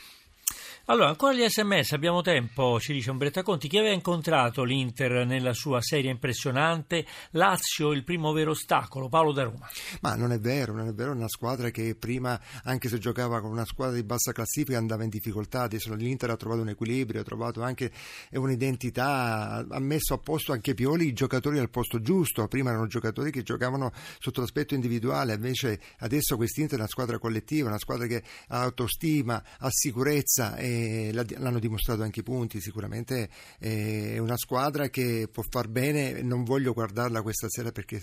Allora, 0.89 1.09
ancora 1.09 1.35
gli 1.35 1.47
sms, 1.47 1.91
abbiamo 1.91 2.21
tempo, 2.23 2.79
ci 2.79 2.93
dice 2.93 3.11
Umbretta 3.11 3.43
Conti. 3.43 3.67
Chi 3.67 3.77
aveva 3.77 3.93
incontrato 3.93 4.63
l'Inter 4.63 5.23
nella 5.23 5.53
sua 5.53 5.81
serie 5.81 6.09
impressionante? 6.09 7.05
Lazio, 7.33 7.91
il 7.91 8.03
primo 8.03 8.31
vero 8.31 8.49
ostacolo, 8.51 9.07
Paolo 9.07 9.31
da 9.31 9.43
Roma. 9.43 9.69
Ma 10.01 10.15
non 10.15 10.31
è 10.31 10.39
vero, 10.39 10.73
non 10.73 10.87
è 10.87 10.91
vero, 10.91 11.11
è 11.11 11.15
una 11.15 11.27
squadra 11.27 11.69
che 11.69 11.93
prima, 11.93 12.41
anche 12.63 12.89
se 12.89 12.97
giocava 12.97 13.39
con 13.39 13.51
una 13.51 13.65
squadra 13.65 13.97
di 13.97 14.03
bassa 14.03 14.31
classifica, 14.31 14.79
andava 14.79 15.03
in 15.03 15.09
difficoltà. 15.09 15.61
Adesso 15.61 15.93
l'Inter 15.93 16.31
ha 16.31 16.37
trovato 16.37 16.61
un 16.61 16.69
equilibrio, 16.69 17.21
ha 17.21 17.23
trovato 17.23 17.61
anche 17.61 17.91
un'identità, 18.31 19.63
ha 19.69 19.79
messo 19.79 20.15
a 20.15 20.17
posto 20.17 20.53
anche 20.53 20.73
Pioli 20.73 21.05
i 21.05 21.13
giocatori 21.13 21.59
al 21.59 21.69
posto 21.69 22.01
giusto. 22.01 22.47
Prima 22.47 22.71
erano 22.71 22.87
giocatori 22.87 23.29
che 23.29 23.43
giocavano 23.43 23.91
sotto 24.17 24.41
l'aspetto 24.41 24.73
individuale, 24.73 25.35
invece 25.35 25.79
adesso 25.99 26.35
quest'Inter 26.35 26.77
è 26.77 26.81
una 26.81 26.89
squadra 26.89 27.19
collettiva, 27.19 27.67
una 27.67 27.77
squadra 27.77 28.07
che 28.07 28.23
ha 28.47 28.61
autostima, 28.61 29.43
ha 29.59 29.69
sicurezza. 29.69 30.55
E 30.55 30.77
l'hanno 31.11 31.59
dimostrato 31.59 32.03
anche 32.03 32.21
i 32.21 32.23
punti, 32.23 32.61
sicuramente 32.61 33.29
è 33.57 34.17
una 34.17 34.37
squadra 34.37 34.89
che 34.89 35.27
può 35.31 35.43
far 35.49 35.67
bene, 35.67 36.21
non 36.21 36.43
voglio 36.43 36.73
guardarla 36.73 37.21
questa 37.21 37.47
sera 37.49 37.71
perché 37.71 38.01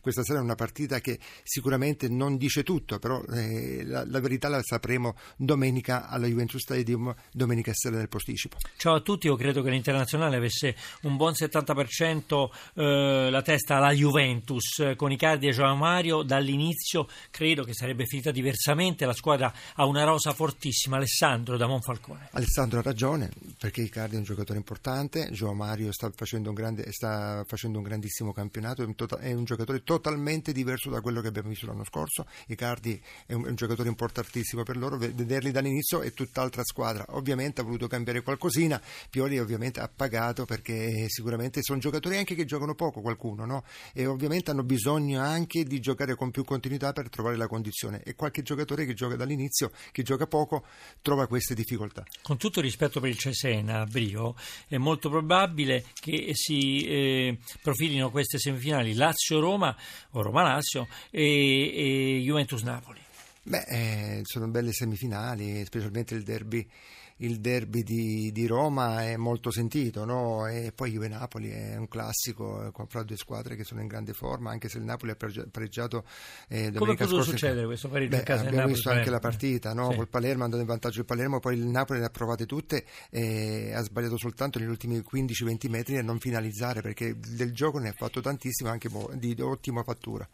questa 0.00 0.22
sera 0.22 0.38
è 0.38 0.42
una 0.42 0.54
partita 0.54 1.00
che 1.00 1.18
sicuramente 1.42 2.08
non 2.08 2.36
dice 2.36 2.62
tutto, 2.62 2.98
però 2.98 3.22
eh, 3.32 3.84
la, 3.84 4.04
la, 4.06 4.20
verità 4.20 4.48
la 4.48 4.62
sapremo 4.62 5.16
domenica 5.36 6.08
alla 6.08 6.26
Juventus 6.26 6.62
Stadium, 6.62 7.14
domenica 7.32 7.72
sera 7.74 7.96
nel 7.96 8.08
posticipo. 8.08 8.56
Ciao 8.76 8.94
a 8.94 9.00
tutti, 9.00 9.26
io 9.26 9.36
credo 9.36 9.62
che 9.62 9.70
l'Internazionale 9.70 10.36
avesse 10.36 10.74
un 11.02 11.16
buon 11.16 11.32
70% 11.32 12.48
eh, 12.74 13.30
la 13.30 13.42
testa 13.42 13.76
alla 13.76 13.92
Juventus, 13.92 14.94
con 14.96 15.12
Icardi 15.12 15.48
e 15.48 15.52
Joao 15.52 15.76
Mario 15.76 16.22
dall'inizio 16.22 17.08
credo 17.30 17.64
che 17.64 17.74
sarebbe 17.74 18.06
finita 18.06 18.30
diversamente, 18.30 19.06
la 19.06 19.12
squadra 19.12 19.52
ha 19.74 19.84
una 19.84 20.04
rosa 20.04 20.32
fortissima, 20.32 20.96
Alessandro 20.96 21.56
da 21.56 21.65
da 21.66 21.72
Monfalcone. 21.72 22.28
Alessandro 22.32 22.78
ha 22.78 22.82
ragione, 22.82 23.30
perché 23.58 23.82
Icardi 23.82 24.14
è 24.14 24.18
un 24.18 24.24
giocatore 24.24 24.58
importante, 24.58 25.28
Gio 25.32 25.52
Mario 25.52 25.92
sta 25.92 26.10
facendo 26.14 26.48
un, 26.48 26.54
grande, 26.54 26.90
sta 26.92 27.44
facendo 27.46 27.78
un 27.78 27.84
grandissimo 27.84 28.32
campionato, 28.32 28.82
è 28.82 28.86
un, 28.86 28.94
tota-, 28.94 29.18
è 29.18 29.32
un, 29.32 29.44
giocatore 29.44 29.82
totalmente 29.82 30.52
diverso 30.52 30.90
da 30.90 31.00
quello 31.00 31.20
che 31.20 31.28
abbiamo 31.28 31.48
visto 31.48 31.66
l'anno 31.66 31.84
scorso, 31.84 32.26
Icardi 32.46 33.00
è 33.26 33.32
un, 33.32 33.44
è 33.44 33.48
un 33.48 33.54
giocatore 33.54 33.88
importantissimo 33.88 34.62
per 34.62 34.76
loro, 34.76 34.96
vederli 34.96 35.50
dall'inizio 35.50 36.00
è 36.00 36.12
tutt'altra 36.12 36.62
squadra, 36.64 37.04
ovviamente 37.10 37.60
ha 37.60 37.64
voluto 37.64 37.86
cambiare 37.86 38.22
qualcosina, 38.22 38.80
Pioli 39.10 39.38
ovviamente 39.38 39.80
ha 39.80 39.90
pagato 39.94 40.44
perché 40.44 41.08
sicuramente 41.08 41.62
sono 41.62 41.78
giocatori 41.78 42.16
anche 42.16 42.34
che 42.34 42.44
giocano 42.44 42.74
poco 42.74 43.00
qualcuno, 43.00 43.44
no? 43.44 43.64
e 43.92 44.06
ovviamente 44.06 44.50
hanno 44.50 44.64
bisogno 44.64 45.20
anche 45.20 45.64
di 45.64 45.80
giocare 45.80 46.14
con 46.14 46.30
più 46.30 46.44
continuità 46.44 46.92
per 46.92 47.08
trovare 47.08 47.36
la 47.36 47.46
condizione 47.46 48.02
e 48.02 48.14
qualche 48.14 48.42
giocatore 48.42 48.86
che 48.86 48.94
gioca 48.94 49.16
dall'inizio, 49.16 49.70
che 49.92 50.02
gioca 50.02 50.26
poco, 50.26 50.64
trova 51.02 51.26
queste 51.46 51.54
difficoltà. 51.54 52.04
Con 52.22 52.36
tutto 52.36 52.58
il 52.58 52.64
rispetto 52.64 52.98
per 52.98 53.08
il 53.08 53.16
Cesena, 53.16 53.86
Brio, 53.86 54.34
è 54.66 54.76
molto 54.78 55.08
probabile 55.08 55.84
che 56.00 56.32
si 56.34 56.84
eh, 56.84 57.38
profilino 57.62 58.10
queste 58.10 58.38
semifinali 58.38 58.94
Lazio-Roma 58.94 59.76
o 60.12 60.22
Roma-Lazio 60.22 60.88
e, 61.10 62.16
e 62.16 62.20
Juventus-Napoli. 62.22 63.00
Beh, 63.44 63.64
eh, 63.68 64.20
sono 64.24 64.48
belle 64.48 64.72
semifinali, 64.72 65.64
specialmente 65.64 66.16
il 66.16 66.24
derby 66.24 66.68
il 67.18 67.40
derby 67.40 67.82
di, 67.82 68.30
di, 68.32 68.46
Roma 68.46 69.04
è 69.04 69.16
molto 69.16 69.50
sentito, 69.50 70.04
no? 70.04 70.46
e 70.46 70.72
poi 70.74 70.90
Juve-Napoli 70.90 71.50
è 71.50 71.76
un 71.76 71.88
classico 71.88 72.66
eh, 72.66 72.86
fra 72.88 73.02
due 73.04 73.16
squadre 73.16 73.56
che 73.56 73.64
sono 73.64 73.80
in 73.80 73.86
grande 73.86 74.12
forma, 74.12 74.50
anche 74.50 74.68
se 74.68 74.78
il 74.78 74.84
Napoli 74.84 75.12
ha 75.12 75.16
pareggiato 75.16 76.04
eh, 76.48 76.72
Come 76.72 76.92
è 76.92 76.96
potuto 76.96 77.22
succedere 77.22 77.64
questo 77.64 77.88
pareggio 77.88 78.16
Beh, 78.16 78.32
Abbiamo 78.32 78.56
Napoli, 78.56 78.72
visto 78.74 78.90
anche 78.90 79.10
la 79.10 79.18
partita, 79.18 79.72
no? 79.72 79.90
sì. 79.90 79.96
col 79.96 80.08
Palermo 80.08 80.44
andando 80.44 80.64
in 80.64 80.70
vantaggio 80.70 81.00
il 81.00 81.06
Palermo, 81.06 81.40
poi 81.40 81.56
il 81.56 81.66
Napoli 81.66 82.00
le 82.00 82.06
ha 82.06 82.10
provate 82.10 82.44
tutte 82.44 82.84
e 83.08 83.72
ha 83.72 83.80
sbagliato 83.80 84.18
soltanto 84.18 84.58
negli 84.58 84.68
ultimi 84.68 84.98
15-20 84.98 85.70
metri 85.70 85.96
a 85.96 86.02
non 86.02 86.18
finalizzare 86.18 86.82
perché 86.82 87.16
del 87.18 87.52
gioco 87.52 87.78
ne 87.78 87.88
ha 87.88 87.94
fatto 87.96 88.20
tantissimo 88.20 88.68
anche 88.68 88.90
di 89.14 89.34
ottima 89.40 89.82
fattura. 89.82 90.28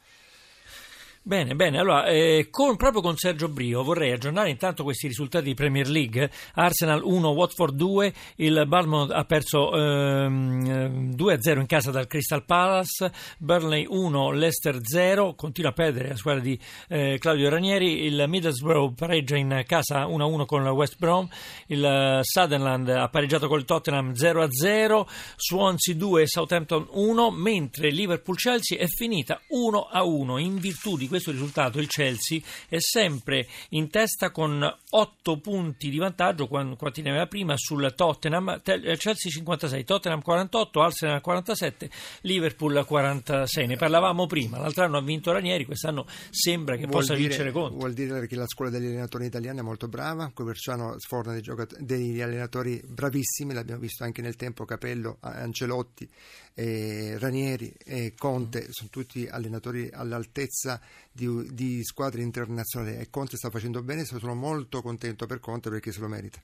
Bene, 1.25 1.55
bene, 1.55 1.79
allora 1.79 2.07
eh, 2.07 2.49
con, 2.51 2.75
proprio 2.75 3.01
con 3.01 3.17
Sergio 3.17 3.47
Brio 3.47 3.85
vorrei 3.85 4.11
aggiornare 4.11 4.51
intanto 4.51 4.83
questi 4.83 5.07
risultati 5.07 5.45
di 5.45 5.55
Premier 5.55 5.89
League. 5.89 6.29
Arsenal 6.55 7.01
1, 7.05 7.29
Watford 7.29 7.77
2, 7.77 8.13
il 8.39 8.65
Bournemouth 8.67 9.13
ha 9.13 9.25
perso 9.25 9.73
ehm, 9.73 11.15
2-0 11.15 11.61
in 11.61 11.67
casa 11.67 11.93
dal 11.93 12.09
Crystal 12.09 12.45
Palace, 12.45 13.13
Burnley 13.39 13.87
1, 13.89 14.33
Leicester 14.33 14.81
0, 14.83 15.37
continua 15.37 15.71
a 15.71 15.75
perdere 15.75 16.09
la 16.09 16.17
squadra 16.17 16.43
di 16.43 16.59
eh, 16.89 17.19
Claudio 17.21 17.49
Ranieri, 17.51 18.05
il 18.05 18.25
Middlesbrough 18.27 18.97
pareggia 18.97 19.37
in 19.37 19.63
casa 19.65 20.07
1-1 20.07 20.45
con 20.45 20.67
West 20.71 20.97
Brom, 20.99 21.29
il 21.69 22.19
Sutherland 22.23 22.89
ha 22.89 23.09
pareggiato 23.09 23.47
col 23.47 23.65
Tottenham 23.65 24.11
0-0, 24.11 25.05
Swansea 25.37 25.95
2, 25.95 26.27
Southampton 26.27 26.89
1, 26.91 27.31
mentre 27.31 27.91
Liverpool-Chelsea 27.91 28.77
è 28.77 28.89
finita 28.89 29.41
1-1 29.55 30.41
in 30.41 30.59
virtù 30.59 30.97
di 30.97 31.11
questo 31.13 31.31
risultato 31.31 31.79
il 31.79 31.89
Chelsea 31.89 32.41
è 32.71 32.79
sempre 32.79 33.47
in 33.71 33.91
testa 33.91 34.31
con 34.31 34.67
8 34.89 35.41
punti 35.41 35.91
di 35.91 35.99
vantaggio, 35.99 36.49
quanti 36.49 37.03
ne 37.03 37.11
aveva 37.11 37.27
prima, 37.27 37.55
sul 37.59 37.93
Tottenham, 37.95 38.63
eh, 38.65 38.97
Chelsea 38.97 39.31
56, 39.31 39.85
Tottenham 39.85 40.23
48, 40.23 40.81
Arsenal 40.81 41.21
47, 41.21 41.91
Liverpool 42.23 42.83
46. 42.87 43.67
Ne 43.67 43.77
parlavamo 43.77 44.27
prima, 44.27 44.59
l'altro 44.59 44.85
anno 44.85 44.97
ha 44.97 45.03
vinto 45.03 45.33
Ranieri, 45.33 45.67
quest'anno 45.67 46.07
sembra 46.31 46.77
che 46.77 46.87
vuol 46.87 47.01
possa 47.01 47.15
dire, 47.15 47.29
vincere 47.29 47.53
Conte. 47.53 47.77
Vuol 47.77 47.93
dire 47.93 48.27
che 48.27 48.37
la 48.37 48.47
scuola 48.47 48.71
degli 48.71 48.87
allenatori 48.87 49.27
italiani 49.27 49.59
è 49.59 49.63
molto 49.63 49.89
brava, 49.89 50.31
Coverciano 50.33 50.99
sforna 50.99 51.33
dei 51.33 51.43
degli 51.79 52.23
allenatori 52.23 52.83
bravissimi, 52.87 53.53
l'abbiamo 53.53 53.83
visto 53.83 54.03
anche 54.03 54.23
nel 54.23 54.37
tempo, 54.37 54.65
Capello, 54.65 55.19
Ancelotti, 55.21 56.09
eh, 56.55 57.17
Ranieri 57.19 57.75
e 57.85 58.15
Conte, 58.17 58.69
sono 58.71 58.89
tutti 58.91 59.27
allenatori 59.27 59.91
all'altezza 59.93 60.81
di, 61.13 61.53
di 61.53 61.85
squadre 61.85 62.23
internazionali 62.23 62.97
e 62.97 63.11
Conte 63.11 63.37
sta 63.37 63.51
facendo 63.51 63.83
bene, 63.83 64.05
sono 64.05 64.35
molto 64.35 64.83
contento 64.83 65.27
per 65.27 65.41
Conte 65.41 65.71
perché 65.71 65.93
se 65.93 66.01
lo 66.01 66.09
merita. 66.09 66.41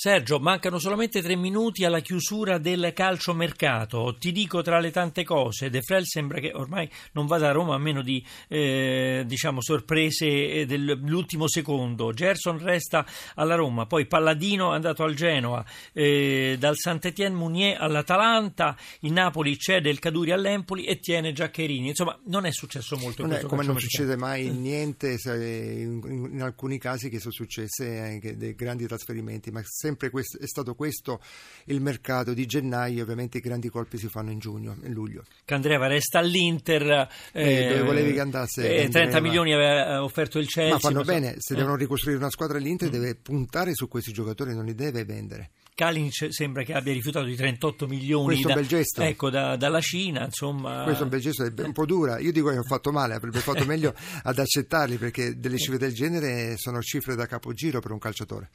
Sergio, 0.00 0.38
mancano 0.38 0.78
solamente 0.78 1.20
tre 1.20 1.34
minuti 1.34 1.84
alla 1.84 1.98
chiusura 1.98 2.58
del 2.58 2.92
calciomercato. 2.94 4.14
Ti 4.16 4.30
dico 4.30 4.62
tra 4.62 4.78
le 4.78 4.92
tante 4.92 5.24
cose, 5.24 5.70
De 5.70 5.82
Frel 5.82 6.06
sembra 6.06 6.38
che 6.38 6.52
ormai 6.54 6.88
non 7.14 7.26
vada 7.26 7.48
a 7.48 7.50
Roma 7.50 7.74
a 7.74 7.78
meno 7.78 8.00
di 8.00 8.24
eh, 8.46 9.24
diciamo, 9.26 9.60
sorprese 9.60 10.26
eh, 10.26 10.66
dell'ultimo 10.66 11.48
secondo. 11.48 12.12
Gerson 12.12 12.58
resta 12.58 13.04
alla 13.34 13.56
Roma, 13.56 13.86
poi 13.86 14.06
Palladino 14.06 14.70
è 14.70 14.76
andato 14.76 15.02
al 15.02 15.14
Genoa, 15.14 15.64
eh, 15.92 16.54
dal 16.60 16.76
Saint-Étienne 16.76 17.34
Munier 17.34 17.82
all'Atalanta, 17.82 18.76
il 19.00 19.10
Napoli 19.10 19.58
cede 19.58 19.90
il 19.90 19.98
Caduri 19.98 20.30
all'Empoli 20.30 20.84
e 20.84 21.00
tiene 21.00 21.32
Giaccherini. 21.32 21.88
Insomma, 21.88 22.16
non 22.26 22.46
è 22.46 22.52
successo 22.52 22.96
molto. 22.98 23.22
Non 23.22 23.32
è 23.32 23.40
come 23.40 23.64
non 23.64 23.80
succede 23.80 24.14
mai 24.14 24.48
niente 24.48 25.16
in, 25.24 26.00
in, 26.04 26.28
in, 26.34 26.40
alcuni 26.40 26.78
casi 26.78 27.08
che 27.08 27.18
sono 27.18 27.32
successe 27.32 27.98
anche 27.98 28.36
dei 28.36 28.54
grandi 28.54 28.86
trasferimenti, 28.86 29.50
ma 29.50 29.60
se 29.64 29.87
sempre 29.88 30.10
questo, 30.10 30.38
è 30.38 30.46
stato 30.46 30.74
questo 30.74 31.20
il 31.66 31.80
mercato 31.80 32.34
di 32.34 32.46
gennaio, 32.46 33.02
ovviamente 33.02 33.38
i 33.38 33.40
grandi 33.40 33.68
colpi 33.68 33.96
si 33.96 34.08
fanno 34.08 34.30
in 34.30 34.38
giugno, 34.38 34.76
in 34.82 34.92
luglio. 34.92 35.24
Candreva 35.44 35.86
resta 35.86 36.18
all'Inter, 36.18 37.08
eh, 37.32 37.68
dove 37.68 37.82
volevi 37.82 38.12
che 38.12 38.20
andasse? 38.20 38.82
Eh, 38.82 38.88
30 38.88 39.20
milioni 39.20 39.52
aveva 39.54 40.02
offerto 40.02 40.38
il 40.38 40.46
Chelsea. 40.46 40.72
Ma 40.72 40.78
fanno 40.78 41.02
bene, 41.02 41.36
se 41.38 41.54
eh. 41.54 41.56
devono 41.56 41.76
ricostruire 41.76 42.18
una 42.18 42.30
squadra 42.30 42.58
l'Inter 42.58 42.88
mm. 42.88 42.92
deve 42.92 43.14
puntare 43.14 43.74
su 43.74 43.88
questi 43.88 44.12
giocatori, 44.12 44.54
non 44.54 44.64
li 44.64 44.74
deve 44.74 45.04
vendere. 45.04 45.50
Kalinic 45.78 46.32
sembra 46.32 46.64
che 46.64 46.72
abbia 46.72 46.92
rifiutato 46.92 47.24
di 47.24 47.36
38 47.36 47.86
milioni 47.86 48.42
da, 48.42 48.60
ecco, 49.06 49.30
da, 49.30 49.54
dalla 49.54 49.80
Cina. 49.80 50.24
Insomma. 50.24 50.82
Questo 50.82 51.02
è 51.02 51.04
un 51.04 51.08
bel 51.08 51.20
gesto, 51.20 51.44
è 51.44 51.52
un 51.62 51.72
po' 51.72 51.86
dura. 51.86 52.18
Io 52.18 52.32
dico 52.32 52.50
che 52.50 52.58
ho 52.58 52.64
fatto 52.64 52.90
male, 52.90 53.14
avrebbe 53.14 53.38
fatto 53.38 53.62
meglio 53.64 53.94
ad 54.24 54.36
accettarli 54.36 54.96
perché 54.96 55.38
delle 55.38 55.56
cifre 55.56 55.78
del 55.78 55.94
genere 55.94 56.56
sono 56.56 56.82
cifre 56.82 57.14
da 57.14 57.26
capogiro 57.26 57.78
per 57.78 57.92
un 57.92 58.00
calciatore. 58.00 58.50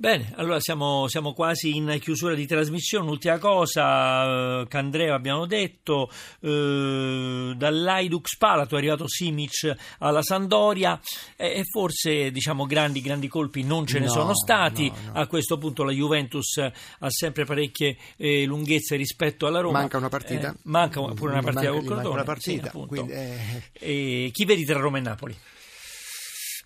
Bene, 0.00 0.32
allora 0.36 0.60
siamo, 0.60 1.08
siamo, 1.08 1.34
quasi 1.34 1.76
in 1.76 1.98
chiusura 2.00 2.32
di 2.34 2.46
trasmissione. 2.46 3.10
Ultima 3.10 3.36
cosa, 3.36 4.62
eh, 4.62 4.66
Candreva 4.66 5.14
abbiamo 5.14 5.44
detto, 5.44 6.10
eh, 6.40 7.52
dall'Aidux 7.54 8.38
Palato 8.38 8.76
è 8.76 8.78
arrivato 8.78 9.06
Simic 9.06 9.70
alla 9.98 10.22
Sandoria 10.22 10.98
e, 11.36 11.48
e 11.48 11.64
forse 11.64 12.30
diciamo 12.30 12.64
grandi, 12.64 13.02
grandi 13.02 13.28
colpi 13.28 13.62
non 13.62 13.84
ce 13.84 13.98
ne 13.98 14.06
no, 14.06 14.12
sono 14.12 14.34
stati. 14.34 14.88
No, 14.88 15.12
no. 15.12 15.20
A 15.20 15.26
questo 15.26 15.58
punto 15.58 15.84
la 15.84 15.92
Juventus 15.92 16.56
ha 16.56 17.10
sempre 17.10 17.44
parecchie 17.44 17.98
eh, 18.16 18.46
lunghezze 18.46 18.96
rispetto 18.96 19.46
alla 19.46 19.60
Roma. 19.60 19.80
Manca 19.80 19.98
una 19.98 20.08
partita. 20.08 20.48
Eh, 20.48 20.54
manca 20.62 21.02
pure 21.02 21.32
una 21.32 21.42
partita 21.42 21.72
manca, 21.72 21.76
col 21.76 21.84
Crotone. 21.84 22.14
Una 22.14 22.24
partita, 22.24 22.70
sì, 22.70 22.86
quindi, 22.86 23.12
eh... 23.12 24.30
chi 24.32 24.46
vedi 24.46 24.64
tra 24.64 24.78
Roma 24.78 24.96
e 24.96 25.00
Napoli? 25.02 25.36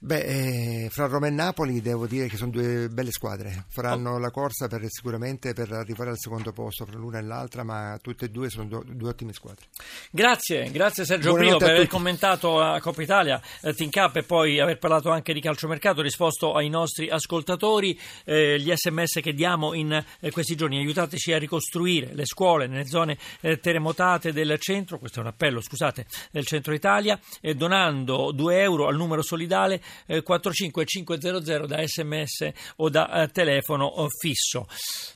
Beh, 0.04 0.84
eh, 0.84 0.88
fra 0.90 1.06
Roma 1.06 1.28
e 1.28 1.30
Napoli 1.30 1.80
devo 1.80 2.06
dire 2.06 2.26
che 2.26 2.36
sono 2.36 2.50
due 2.50 2.90
belle 2.90 3.10
squadre, 3.10 3.64
faranno 3.70 4.16
oh. 4.16 4.18
la 4.18 4.30
corsa 4.30 4.68
per, 4.68 4.84
sicuramente 4.88 5.54
per 5.54 5.72
arrivare 5.72 6.10
al 6.10 6.18
secondo 6.18 6.52
posto 6.52 6.84
fra 6.84 6.98
l'una 6.98 7.20
e 7.20 7.22
l'altra, 7.22 7.64
ma 7.64 7.98
tutte 8.02 8.26
e 8.26 8.28
due 8.28 8.50
sono 8.50 8.66
due, 8.66 8.82
due 8.84 9.08
ottime 9.08 9.32
squadre. 9.32 9.64
Grazie, 10.10 10.70
grazie 10.70 11.06
Sergio 11.06 11.30
Buonanotte 11.30 11.56
Brio 11.56 11.66
per 11.66 11.76
aver 11.76 11.88
commentato 11.88 12.58
la 12.58 12.80
Coppa 12.82 13.00
Italia, 13.00 13.40
eh, 13.62 13.72
Team 13.72 13.88
Cup 13.88 14.16
e 14.16 14.24
poi 14.24 14.60
aver 14.60 14.76
parlato 14.76 15.08
anche 15.08 15.32
di 15.32 15.40
calciomercato, 15.40 16.02
risposto 16.02 16.52
ai 16.52 16.68
nostri 16.68 17.08
ascoltatori. 17.08 17.98
Eh, 18.24 18.60
gli 18.60 18.70
sms 18.74 19.20
che 19.22 19.32
diamo 19.32 19.72
in 19.72 19.90
eh, 20.20 20.30
questi 20.30 20.54
giorni, 20.54 20.76
aiutateci 20.80 21.32
a 21.32 21.38
ricostruire 21.38 22.10
le 22.12 22.26
scuole 22.26 22.66
nelle 22.66 22.84
zone 22.84 23.16
eh, 23.40 23.58
terremotate 23.58 24.34
del 24.34 24.58
centro, 24.58 24.98
questo 24.98 25.20
è 25.20 25.22
un 25.22 25.28
appello, 25.28 25.62
scusate, 25.62 26.04
del 26.30 26.44
centro 26.44 26.74
Italia, 26.74 27.18
donando 27.56 28.32
2 28.32 28.60
euro 28.60 28.86
al 28.86 28.96
numero 28.96 29.22
solidale 29.22 29.80
eh, 30.06 30.22
45500 30.22 31.66
da 31.66 31.86
sms 31.86 32.50
o 32.76 32.88
da 32.88 33.22
eh, 33.22 33.28
telefono 33.28 33.94
eh, 33.94 34.06
fisso. 34.18 34.66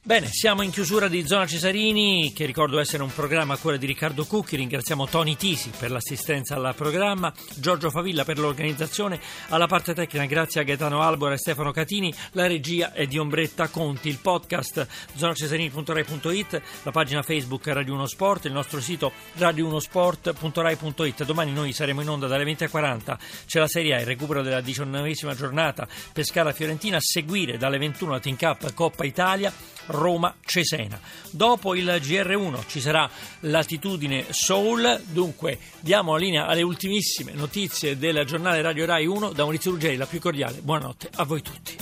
Bene, 0.03 0.29
siamo 0.29 0.63
in 0.63 0.71
chiusura 0.71 1.09
di 1.09 1.27
Zona 1.27 1.47
Cesarini, 1.47 2.33
che 2.33 2.47
ricordo 2.47 2.79
essere 2.79 3.03
un 3.03 3.13
programma 3.13 3.55
a 3.55 3.59
cura 3.59 3.77
di 3.77 3.87
Riccardo 3.87 4.25
Cucchi. 4.25 4.57
Ringraziamo 4.57 5.07
Tony 5.07 5.37
Tisi 5.37 5.71
per 5.77 5.91
l'assistenza 5.91 6.55
al 6.55 6.75
programma, 6.75 7.33
Giorgio 7.57 7.91
Favilla 7.91 8.25
per 8.25 8.39
l'organizzazione, 8.39 9.21
alla 9.49 9.67
parte 9.67 9.95
tecnica 9.95 10.25
grazie 10.25 10.61
a 10.61 10.65
Gaetano 10.65 11.03
Albora 11.03 11.35
e 11.35 11.39
Stefano 11.39 11.73
Catini, 11.73 12.13
la 12.33 12.47
regia 12.47 12.93
è 12.93 13.07
di 13.07 13.19
Ombretta 13.19 13.69
Conti, 13.69 14.09
il 14.09 14.19
podcast 14.19 14.87
zonacesarini.rai.it, 15.15 16.63
la 16.83 16.91
pagina 16.91 17.23
Facebook 17.23 17.67
Radio 17.67 17.95
1 17.95 18.07
Sport, 18.07 18.45
il 18.47 18.53
nostro 18.53 18.81
sito 18.81 19.13
radio1sport.rai.it. 19.37 21.25
Domani 21.25 21.53
noi 21.53 21.73
saremo 21.73 22.01
in 22.01 22.09
onda 22.09 22.27
dalle 22.27 22.45
20.40, 22.45 23.17
c'è 23.47 23.59
la 23.59 23.69
Serie 23.69 23.95
A, 23.95 24.01
il 24.01 24.07
recupero 24.07 24.43
della 24.43 24.61
diciannovesima 24.69 25.35
giornata 25.35 25.89
Pescara-Fiorentina, 26.13 26.99
a 26.99 27.01
seguire 27.01 27.57
dalle 27.57 27.79
21 27.79 28.13
la 28.13 28.21
Team 28.21 28.37
Cup 28.37 28.73
Coppa 28.75 29.05
Italia. 29.05 29.53
Roma-Cesena. 29.89 31.01
Dopo 31.31 31.75
il 31.75 31.87
GR1 31.87 32.67
ci 32.67 32.79
sarà 32.79 33.09
l'attitudine 33.41 34.27
Soul, 34.29 35.01
dunque 35.07 35.59
diamo 35.81 36.13
la 36.13 36.19
linea 36.19 36.47
alle 36.47 36.61
ultimissime 36.61 37.33
notizie 37.33 37.97
del 37.97 38.23
giornale 38.27 38.61
Radio 38.61 38.85
Rai 38.85 39.07
1 39.07 39.33
da 39.33 39.45
Maurizio 39.45 39.71
Ruggeri, 39.71 39.97
la 39.97 40.05
più 40.05 40.21
cordiale 40.21 40.61
buonanotte 40.61 41.09
a 41.15 41.25
voi 41.25 41.41
tutti. 41.41 41.77